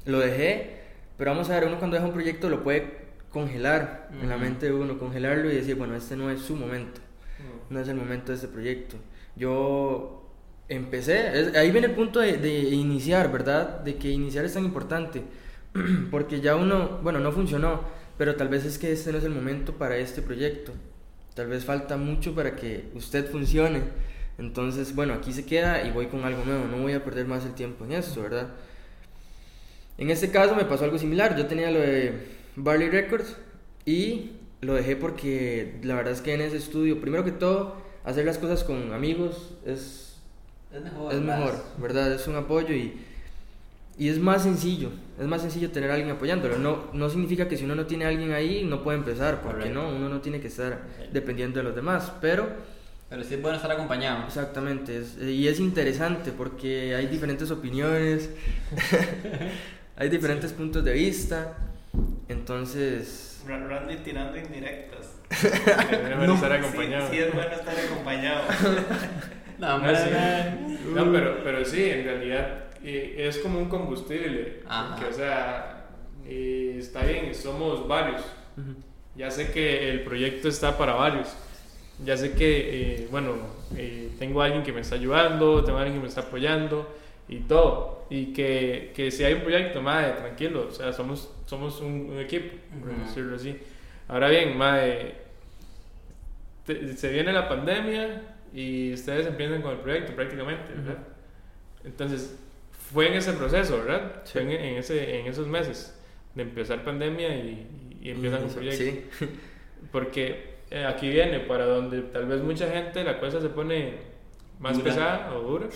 [0.06, 0.78] lo dejé,
[1.16, 4.66] pero vamos a ver, uno cuando deja un proyecto lo puede congelar en la mente
[4.66, 7.00] de uno, congelarlo y decir, bueno, este no es su momento,
[7.70, 8.96] no es el momento de este proyecto.
[9.36, 10.30] Yo
[10.68, 13.80] empecé, es- ahí viene el punto de, de iniciar, ¿verdad?
[13.80, 15.22] De que iniciar es tan importante,
[16.10, 17.82] porque ya uno, bueno, no funcionó,
[18.16, 20.72] pero tal vez es que este no es el momento para este proyecto,
[21.38, 23.82] tal vez falta mucho para que usted funcione.
[24.38, 27.44] Entonces, bueno, aquí se queda y voy con algo nuevo, no voy a perder más
[27.44, 28.48] el tiempo en esto, ¿verdad?
[29.98, 33.36] En este caso me pasó algo similar, yo tenía lo de Barley Records
[33.84, 38.24] y lo dejé porque la verdad es que en ese estudio, primero que todo, hacer
[38.24, 40.16] las cosas con amigos es,
[40.72, 41.14] Es mejor.
[41.14, 41.54] es mejor.
[41.80, 42.12] ¿verdad?
[42.14, 43.00] Es un apoyo y,
[43.98, 46.56] y es más sencillo, es más sencillo tener a alguien apoyándolo.
[46.58, 49.70] No, no significa que si uno no tiene a alguien ahí no puede empezar, porque
[49.70, 49.82] Correcto.
[49.82, 50.78] no, uno no tiene que estar
[51.12, 52.48] dependiendo de los demás, pero...
[53.10, 54.26] Pero sí es bueno estar acompañado.
[54.26, 58.28] Exactamente, es- y es interesante porque hay diferentes opiniones,
[59.96, 61.56] hay diferentes puntos de vista,
[62.28, 65.14] entonces, Ra- Randy tirando indirectas.
[65.30, 67.10] Es bueno estar Sí, acompañado.
[67.10, 68.42] Sí, es bueno estar acompañado.
[69.58, 70.10] No, hombre, sí.
[70.94, 74.62] No, pero, pero sí, en realidad eh, es como un combustible.
[74.66, 74.96] Ajá.
[74.98, 75.86] Que, o sea,
[76.26, 78.22] eh, está bien, somos varios.
[79.14, 81.28] Ya sé que el proyecto está para varios,
[82.04, 83.32] ya sé que, eh, bueno,
[83.76, 86.88] eh, tengo alguien que me está ayudando, tengo alguien que me está apoyando
[87.28, 88.06] y todo.
[88.10, 92.18] Y que, que si hay un proyecto, madre, tranquilo, o sea, somos, somos un, un
[92.20, 93.00] equipo, por Ujú.
[93.00, 93.56] decirlo así.
[94.08, 95.16] Ahora bien, madre,
[96.64, 98.22] te- se viene la pandemia
[98.54, 100.98] y ustedes empiezan con el proyecto prácticamente, ¿verdad?
[101.84, 102.38] Entonces,
[102.92, 104.22] fue en ese proceso, ¿verdad?
[104.24, 104.32] Sí.
[104.34, 105.94] Fue en, en ese, en esos meses
[106.34, 107.66] de empezar pandemia y,
[108.02, 108.78] y empiezan un proyecto.
[109.18, 109.26] Sí,
[109.92, 113.94] Porque eh, aquí viene para donde tal vez mucha gente la cosa se pone
[114.58, 114.84] más Dura.
[114.84, 115.66] pesada o dura.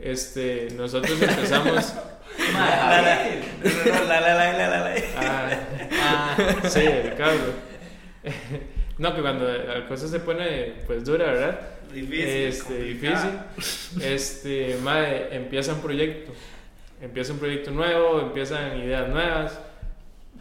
[0.00, 1.94] Este, nosotros empezamos.
[5.94, 6.36] Ah,
[6.68, 7.12] Sí, el.
[8.98, 11.60] No, que cuando la cosa se pone pues dura, ¿verdad?
[11.92, 12.26] Difícil.
[12.26, 13.30] este, complicado.
[13.56, 14.02] difícil.
[14.02, 16.32] Este, madre, empieza un proyecto.
[17.00, 19.60] Empieza un proyecto nuevo, empiezan ideas nuevas.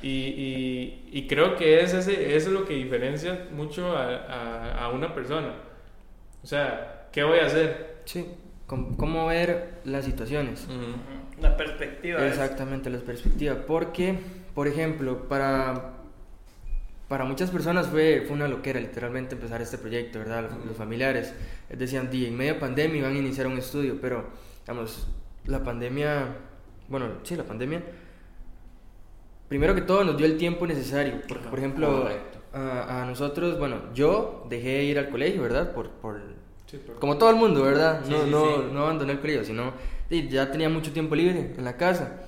[0.04, 4.86] Y, y, y creo que es ese, eso es lo que diferencia mucho a, a,
[4.86, 5.54] a una persona.
[6.44, 7.98] O sea, ¿qué voy a hacer?
[8.06, 8.26] sí.
[8.68, 10.64] Com- ¿Cómo ver las situaciones?
[10.66, 11.42] Ujú.
[11.42, 12.26] La perspectiva.
[12.26, 13.56] es- Exactamente, la perspectiva.
[13.68, 14.18] Porque,
[14.56, 15.96] por ejemplo, para,
[17.12, 20.44] para muchas personas fue, fue una loquera literalmente empezar este proyecto, ¿verdad?
[20.44, 21.34] Los, los familiares
[21.70, 24.30] eh, decían, di, en media pandemia iban a iniciar un estudio, pero,
[24.62, 25.08] digamos,
[25.46, 26.38] la pandemia,
[26.88, 27.84] bueno, sí, la pandemia,
[29.50, 31.16] primero que todo nos dio el tiempo necesario.
[31.28, 32.08] Porque, por ejemplo,
[32.54, 35.74] a, a nosotros, bueno, yo dejé de ir al colegio, ¿verdad?
[35.74, 36.22] Por, por,
[36.66, 38.02] Sí, por- como todo el mundo, ¿verdad?
[38.06, 39.74] Sí, no, sí, no, no abandoné el colegio, sino
[40.10, 42.22] ya tenía mucho tiempo libre en la casa.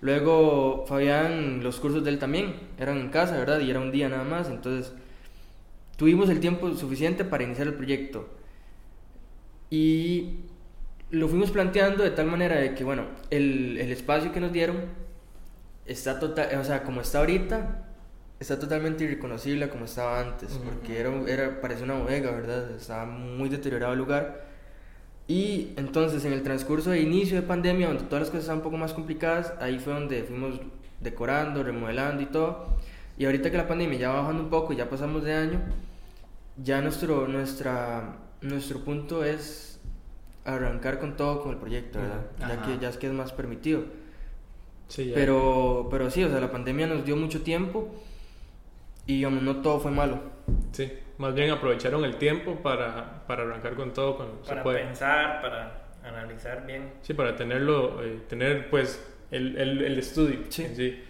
[0.00, 3.60] Luego Fabián, los cursos de él también eran en casa, ¿verdad?
[3.60, 4.92] Y era un día nada más, entonces
[5.96, 8.28] tuvimos el tiempo suficiente para iniciar el proyecto.
[9.70, 10.40] Y
[11.10, 14.76] lo fuimos planteando de tal manera de que, bueno, el, el espacio que nos dieron
[15.86, 17.84] está total, o sea, como está ahorita,
[18.38, 22.70] está totalmente irreconocible a como estaba antes, porque era, era, parecía una bodega, ¿verdad?
[22.72, 24.44] Estaba muy deteriorado el lugar.
[25.28, 28.64] Y entonces en el transcurso de inicio de pandemia, donde todas las cosas estaban un
[28.64, 30.60] poco más complicadas, ahí fue donde fuimos
[31.00, 32.66] decorando, remodelando y todo.
[33.18, 35.60] Y ahorita que la pandemia ya va bajando un poco, ya pasamos de año,
[36.62, 39.80] ya nuestro, nuestra, nuestro punto es
[40.44, 42.26] arrancar con todo con el proyecto, ¿verdad?
[42.40, 42.54] Ajá.
[42.54, 43.84] Ya que ya es que es más permitido.
[44.88, 45.14] Sí, ya.
[45.14, 47.88] Pero, pero sí, o sea, la pandemia nos dio mucho tiempo
[49.06, 50.20] y digamos, no todo fue malo.
[50.70, 54.78] Sí, más bien aprovecharon el tiempo para, para arrancar con todo cuando se Para puede.
[54.84, 56.92] pensar, para analizar bien.
[57.02, 60.38] Sí, para tenerlo, eh, tener pues el, el, el estudio.
[60.48, 60.64] Sí.
[60.64, 61.02] en sí.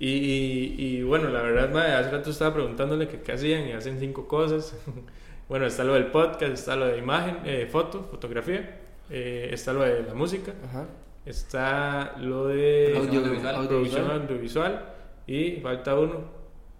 [0.00, 3.72] Y, y, y, bueno, la verdad, madre, hace rato estaba preguntándole que qué hacían y
[3.72, 4.76] hacen cinco cosas.
[5.48, 8.78] bueno, está lo del podcast, está lo de imagen, eh, foto, fotografía,
[9.10, 10.86] eh, está lo de la música, Ajá.
[11.26, 13.66] está lo de audiovisual.
[13.66, 14.84] producción audiovisual
[15.26, 16.20] y falta uno,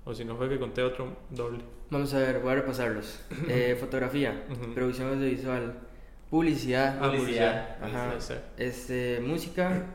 [0.04, 1.58] o si no fue que conté otro doble.
[1.90, 3.20] Vamos a ver, voy a repasarlos.
[3.48, 5.74] Eh, fotografía, producción audiovisual,
[6.30, 7.76] publicidad, Ah, Publicidad.
[7.82, 8.14] Ajá.
[8.16, 8.42] Está.
[8.58, 9.86] este, música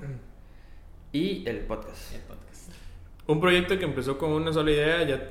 [1.11, 2.15] y el podcast.
[2.15, 2.71] El podcast.
[3.27, 5.29] Un proyecto que empezó con una sola idea ya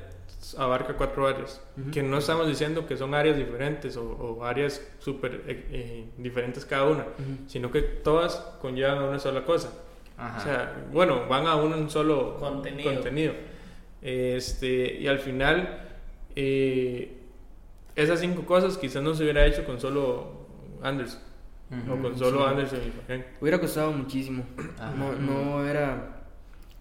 [0.57, 1.61] abarca cuatro áreas.
[1.91, 6.65] Que no estamos diciendo que son áreas diferentes o, o áreas súper eh, eh, diferentes
[6.65, 7.05] cada una,
[7.47, 9.69] sino que todas conllevan a una sola cosa.
[10.17, 10.37] Ajá.
[10.37, 12.93] O sea, bueno, van a un solo Contenido.
[12.93, 13.33] contenido.
[14.01, 15.82] Este, y al final,
[16.35, 17.17] eh,
[17.95, 20.47] esas cinco cosas quizás no se hubiera hecho con solo
[20.81, 21.21] Anderson.
[21.89, 22.45] O con solo sí.
[22.49, 23.25] Anderson y Fabián.
[23.41, 24.43] Hubiera costado muchísimo.
[24.79, 24.93] Ajá.
[24.95, 26.23] No, no era.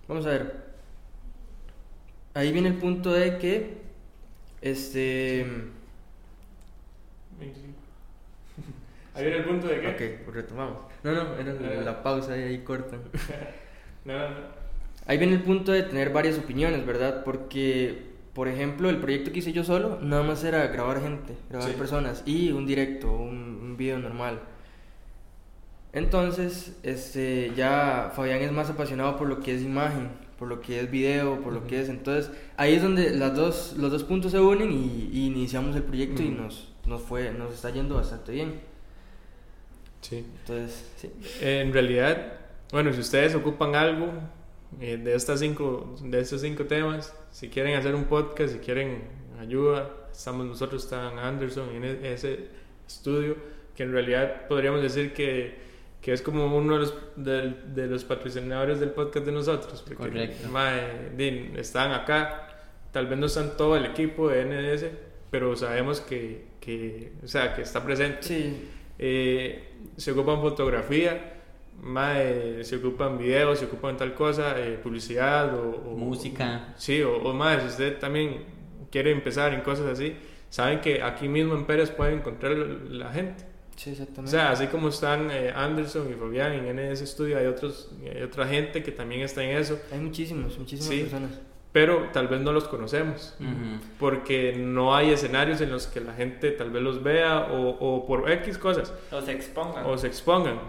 [0.07, 0.73] Vamos a ver.
[2.35, 3.83] Ahí viene el punto de que.
[4.61, 5.47] Este.
[7.39, 7.79] 25.
[9.15, 9.89] Ahí viene el punto de que.
[9.89, 10.79] Ok, pues retomamos.
[11.03, 13.01] No, no, era la pausa y ahí cortan.
[14.05, 14.63] No, no, no.
[15.07, 17.25] Ahí viene el punto de tener varias opiniones, ¿verdad?
[17.25, 21.71] Porque, por ejemplo, el proyecto que hice yo solo, nada más era grabar gente, grabar
[21.71, 21.77] Sí.
[21.77, 24.41] personas y un directo, un, un video normal.
[25.93, 30.81] Entonces, este, ya Fabián es más apasionado por lo que es imagen, por lo que
[30.81, 31.69] es video, por lo Ujú.
[31.69, 31.89] que es.
[31.91, 35.83] Entonces, ahí es donde las dos, los dos puntos se unen y, y iniciamos el
[35.83, 36.43] proyecto y Ujú.
[36.45, 38.61] nos, nos fue, nos está yendo bastante bien.
[40.01, 40.25] Sí.
[40.41, 41.11] Entonces, sí.
[41.43, 42.39] En realidad,
[42.73, 44.09] bueno, si ustedes ocupan algo
[44.81, 49.03] eh, de, estas cinco, de estos cinco temas, si quieren hacer un podcast, si quieren
[49.41, 52.49] ayuda, estamos nosotros, están Anderson en e- ese
[52.87, 53.37] estudio,
[53.77, 55.55] que en realidad podríamos decir que,
[56.01, 59.83] que es como uno de los, de, los patrocinadores del podcast de nosotros.
[59.87, 60.49] porque, Correcto.
[60.49, 62.49] mae, din, están acá,
[62.93, 64.87] tal vez no están todo el equipo de NDS,
[65.31, 68.23] pero sabemos que, que, o sea, que está presente.
[68.23, 69.65] Sí, Eh,
[69.97, 71.32] se ocupan fotografía,
[71.81, 76.75] mae, se ocupan videos, se ocupan tal cosa, eh, publicidad o, o- Música.
[76.77, 78.45] Sí, o, o más, si usted también
[78.91, 80.15] quiere empezar en cosas así,
[80.51, 83.45] saben que aquí mismo en Pérez pueden encontrar la gente.
[83.77, 84.31] Sí, O exactamente.
[84.31, 88.47] sea, así como están eh, Anderson y Fabián en NS Studio, hay, otros, hay otra
[88.47, 91.01] gente que también está en eso, Hay muchísimos, muchísimas Sí.
[91.01, 91.31] personas.
[91.73, 93.35] pero tal vez no los conocemos.
[93.41, 93.81] Ujú.
[93.99, 98.07] Porque no hay escenarios en los que la gente tal vez los vea o, o
[98.07, 99.87] por X cosas Los expongan.
[99.87, 100.61] o se expongan.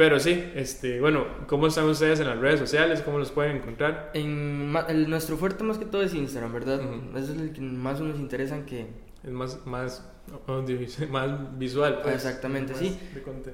[0.00, 3.02] Pero sí, este, bueno, ¿cómo están ustedes en las redes sociales?
[3.02, 4.10] ¿Cómo los pueden encontrar?
[4.14, 6.80] En, ma- el- nuestro fuerte más que todo es Instagram, ¿verdad?
[7.16, 8.86] Eso es el que más nos interesa que,
[9.22, 10.08] Es más, más,
[11.10, 12.00] más visual.
[12.02, 12.14] pues.
[12.14, 12.98] Exactamente, Más sí.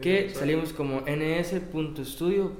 [0.01, 0.39] que visual.
[0.41, 2.57] salimos como ns.studio.cr.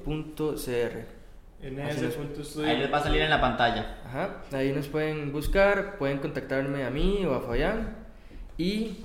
[1.63, 2.69] NS.studio.
[2.69, 3.99] Ahí les va a salir en la pantalla.
[4.05, 7.97] Ajá, ahí nos pueden buscar, pueden contactarme a mí o a Fabián.
[8.59, 8.99] Y,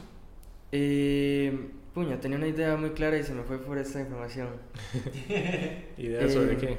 [0.72, 4.50] eh, puña, tenía una idea muy clara y se me fue por esta información.
[5.98, 6.78] ¿Idea sobre Eh, qué?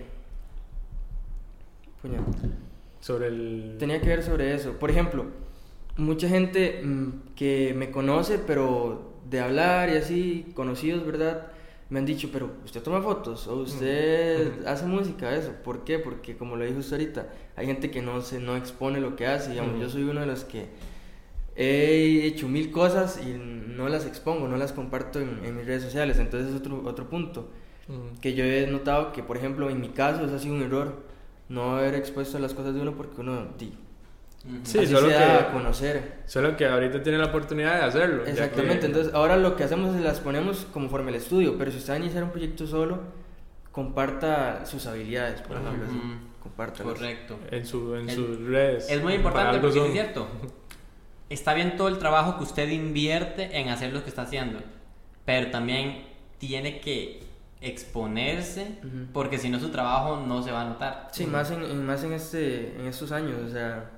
[2.01, 2.19] Puña,
[3.01, 3.77] Sobre el...
[3.79, 4.73] tenía que ver sobre eso.
[4.79, 5.27] Por ejemplo,
[5.97, 11.49] mucha gente mm, que me conoce, pero de hablar y así, conocidos, ¿verdad?
[11.91, 14.69] Me han dicho, pero usted toma fotos o usted Ujú.
[14.69, 15.53] hace música, eso.
[15.63, 15.99] ¿Por qué?
[15.99, 19.27] Porque como lo dijo usted ahorita, hay gente que no se no expone lo que
[19.27, 19.51] hace.
[19.51, 20.67] Digamos, yo soy uno de los que
[21.57, 25.83] he hecho mil cosas y no las expongo, no las comparto en, en mis redes
[25.83, 26.19] sociales.
[26.19, 27.51] Entonces es otro, otro punto.
[27.89, 28.19] Mm.
[28.21, 31.03] Que yo he notado que, por ejemplo, en mi caso, eso ha sido un error.
[31.49, 33.49] No haber expuesto las cosas de uno porque uno...
[33.59, 33.73] di.
[34.65, 36.23] Sí, así solo se da que- a conocer.
[36.27, 38.25] Solo que ahorita tiene la oportunidad de hacerlo.
[38.27, 41.77] Exactamente, que- entonces ahora lo que hacemos es las ponemos conforme al estudio, pero si
[41.79, 43.01] usted va a iniciar un proyecto solo,
[43.71, 45.67] comparta sus habilidades, por así.
[45.67, 46.15] Ujú.
[46.43, 46.93] Compártalas.
[46.95, 47.39] En, Correcto.
[47.65, 48.91] su, en Es- sus redes.
[48.91, 49.87] Es muy importante porque son.
[49.89, 50.27] es cierto.
[51.33, 54.61] Está bien todo el trabajo que usted invierte en hacer lo que está haciendo,
[55.25, 56.05] pero también
[56.39, 57.23] tiene que
[57.61, 59.07] exponerse Ujú.
[59.13, 61.09] porque si no su trabajo no se va a notar.
[61.13, 63.91] Sí, más en, en- más en, este, en estos años, o sea,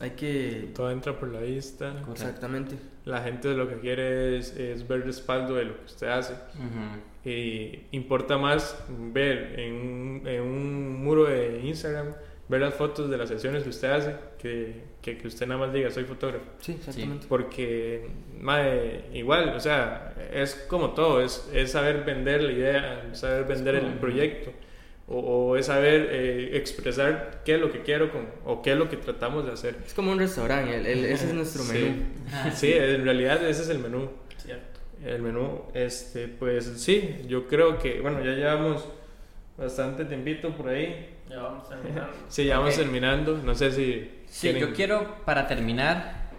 [0.00, 0.70] hay que...
[0.74, 1.90] Todo entra por la vista.
[1.92, 2.12] Correcto.
[2.12, 2.76] Exactamente.
[3.04, 6.34] La gente lo que quiere es, es ver respaldo de lo que usted hace.
[7.24, 12.14] Y importa más ver en un, en un muro de Instagram,
[12.48, 15.72] ver las fotos de las sesiones que usted hace, que, que, que usted nada más
[15.72, 16.44] diga soy fotógrafo.
[16.60, 17.26] Sí, exactamente.
[17.28, 18.06] Porque,
[18.40, 23.76] mae, igual, o sea, es como todo, es, es saber vender la idea, saber vender
[23.76, 24.50] el proyecto,
[25.08, 28.78] o, o es saber eh, expresar qué es lo que quiero con, o qué es
[28.78, 29.76] lo que tratamos de hacer.
[29.86, 31.72] Es como un restaurante, el- el- ese es nuestro Sí.
[31.74, 31.94] menú.
[32.54, 34.10] Sí, en realidad ese es el menú.
[34.36, 34.80] Cierto.
[35.04, 38.86] El menú, este, pues sí, yo creo que, bueno, ya llevamos
[39.58, 41.11] bastante tiempito por ahí.
[41.32, 42.10] Ya vamos a terminar.
[42.28, 42.80] Sí, ya vamos Ok.
[42.82, 43.38] terminando.
[43.38, 44.10] No sé si.
[44.26, 46.30] Sí, quieren- yo quiero, para terminar,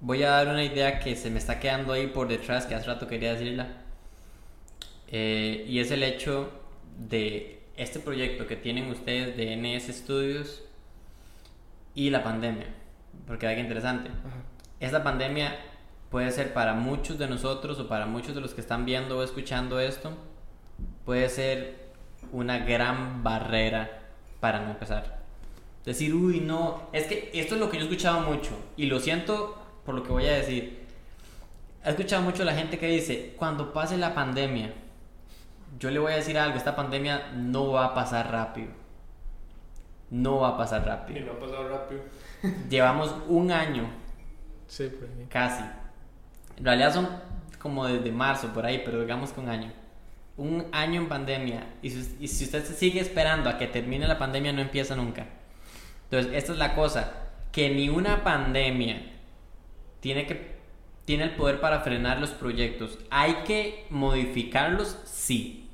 [0.00, 2.86] voy a dar una idea que se me está quedando ahí por detrás, que hace
[2.86, 3.68] rato quería decirla.
[5.08, 6.50] Eh, y es el hecho
[6.98, 10.62] de este proyecto que tienen ustedes de NS Studios
[11.94, 12.66] y la pandemia.
[13.26, 14.10] Porque hay que interesante.
[14.10, 14.36] Ajá.
[14.80, 15.56] Esta pandemia
[16.10, 19.22] puede ser para muchos de nosotros o para muchos de los que están viendo o
[19.22, 20.12] escuchando esto,
[21.04, 21.76] puede ser
[22.32, 24.01] una gran barrera
[24.42, 25.20] para no empezar.
[25.84, 28.98] Decir, uy, no, es que esto es lo que yo he escuchado mucho y lo
[28.98, 30.84] siento por lo que voy a decir.
[31.84, 34.74] He escuchado mucho a la gente que dice, cuando pase la pandemia,
[35.78, 38.72] yo le voy a decir algo, esta pandemia no va a pasar rápido.
[40.10, 41.24] No va a pasar rápido.
[41.24, 42.02] no ha pasado rápido.
[42.68, 44.02] Llevamos un año
[44.72, 45.26] Sí, pues sí.
[45.28, 45.62] Casi.
[46.56, 47.06] En realidad son
[47.60, 49.70] como desde marzo por ahí, pero digamos que un año.
[50.36, 51.74] Un año en pandemia.
[51.82, 54.96] Y si, y si usted se sigue esperando a que termine la pandemia, no empieza
[54.96, 55.26] nunca.
[56.04, 57.12] Entonces, esta es la cosa.
[57.52, 59.12] Que ni una pandemia
[60.00, 60.56] tiene, que,
[61.04, 62.98] tiene el poder para frenar los proyectos.
[63.10, 65.70] Hay que modificarlos, sí.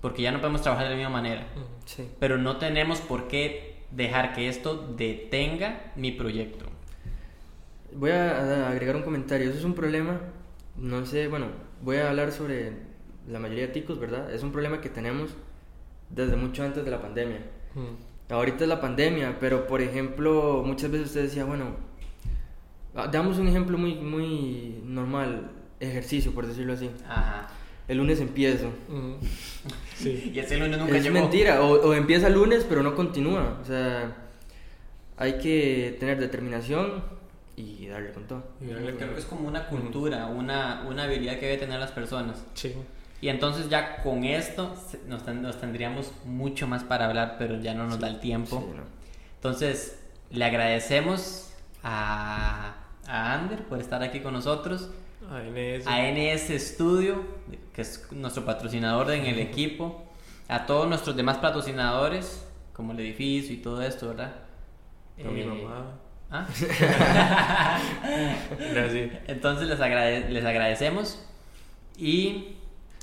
[0.00, 1.46] Porque ya no podemos trabajar de la misma manera.
[1.86, 2.08] Sí.
[2.18, 6.66] Pero no tenemos por qué dejar que esto detenga mi proyecto.
[7.92, 9.48] Voy a a agregar un comentario.
[9.48, 10.20] Eso es un problema.
[10.76, 11.46] No sé, bueno,
[11.82, 12.72] voy a hablar sobre
[13.28, 14.32] la mayoría de ticos, ¿verdad?
[14.32, 15.30] Es un problema que tenemos
[16.10, 17.38] desde mucho antes de la pandemia.
[17.74, 18.32] Mm.
[18.32, 21.76] Ahorita es la pandemia, pero por ejemplo, muchas veces usted decía, bueno,
[22.94, 26.90] ah, damos un ejemplo muy, muy normal, ejercicio, por decirlo así.
[27.08, 27.48] Ajá.
[27.86, 28.68] El lunes empiezo.
[28.88, 29.14] Mm.
[29.94, 30.30] Sí.
[30.34, 31.14] Y ese lunes nunca es llegó.
[31.14, 33.58] mentira, o, o empieza el lunes, pero no continúa.
[33.62, 34.16] O sea,
[35.16, 37.02] hay que tener determinación
[37.56, 38.42] y darle con todo.
[38.60, 41.78] Y darle Creo con- que es como una cultura, una, una habilidad que debe tener
[41.78, 42.44] las personas.
[42.54, 42.72] Sí.
[43.24, 44.74] Y entonces ya con esto
[45.08, 48.58] nos, ten- nos tendríamos mucho más para hablar, pero ya no nos da el tiempo.
[48.60, 48.82] Sí, ¿no?
[49.36, 49.98] Entonces,
[50.30, 51.50] le agradecemos
[51.82, 52.74] a,
[53.06, 54.90] a Ander por estar aquí con nosotros,
[55.30, 55.86] ANS.
[55.86, 57.24] a NS Studio,
[57.72, 60.04] que es nuestro patrocinador en el equipo,
[60.48, 64.32] a todos nuestros demás patrocinadores, como el edificio y todo esto, ¿verdad?
[65.18, 65.92] A mi Eh, mamá.
[66.30, 66.46] ¿Ah?
[68.74, 69.10] No, sí.
[69.28, 71.24] Entonces les, agrade- les agradecemos
[71.96, 72.56] y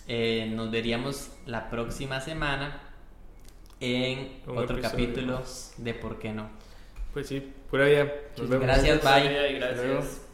[0.08, 2.82] eh, nos veríamos la próxima semana
[3.80, 5.74] en Un otro capítulo más.
[5.78, 6.50] de ¿Por qué no?
[7.14, 8.12] Pues sí, pura vida.
[8.38, 8.66] Nos vemos.
[8.66, 9.52] Gracias, bye.
[9.52, 9.80] Y gracias.
[9.80, 10.31] Hasta luego.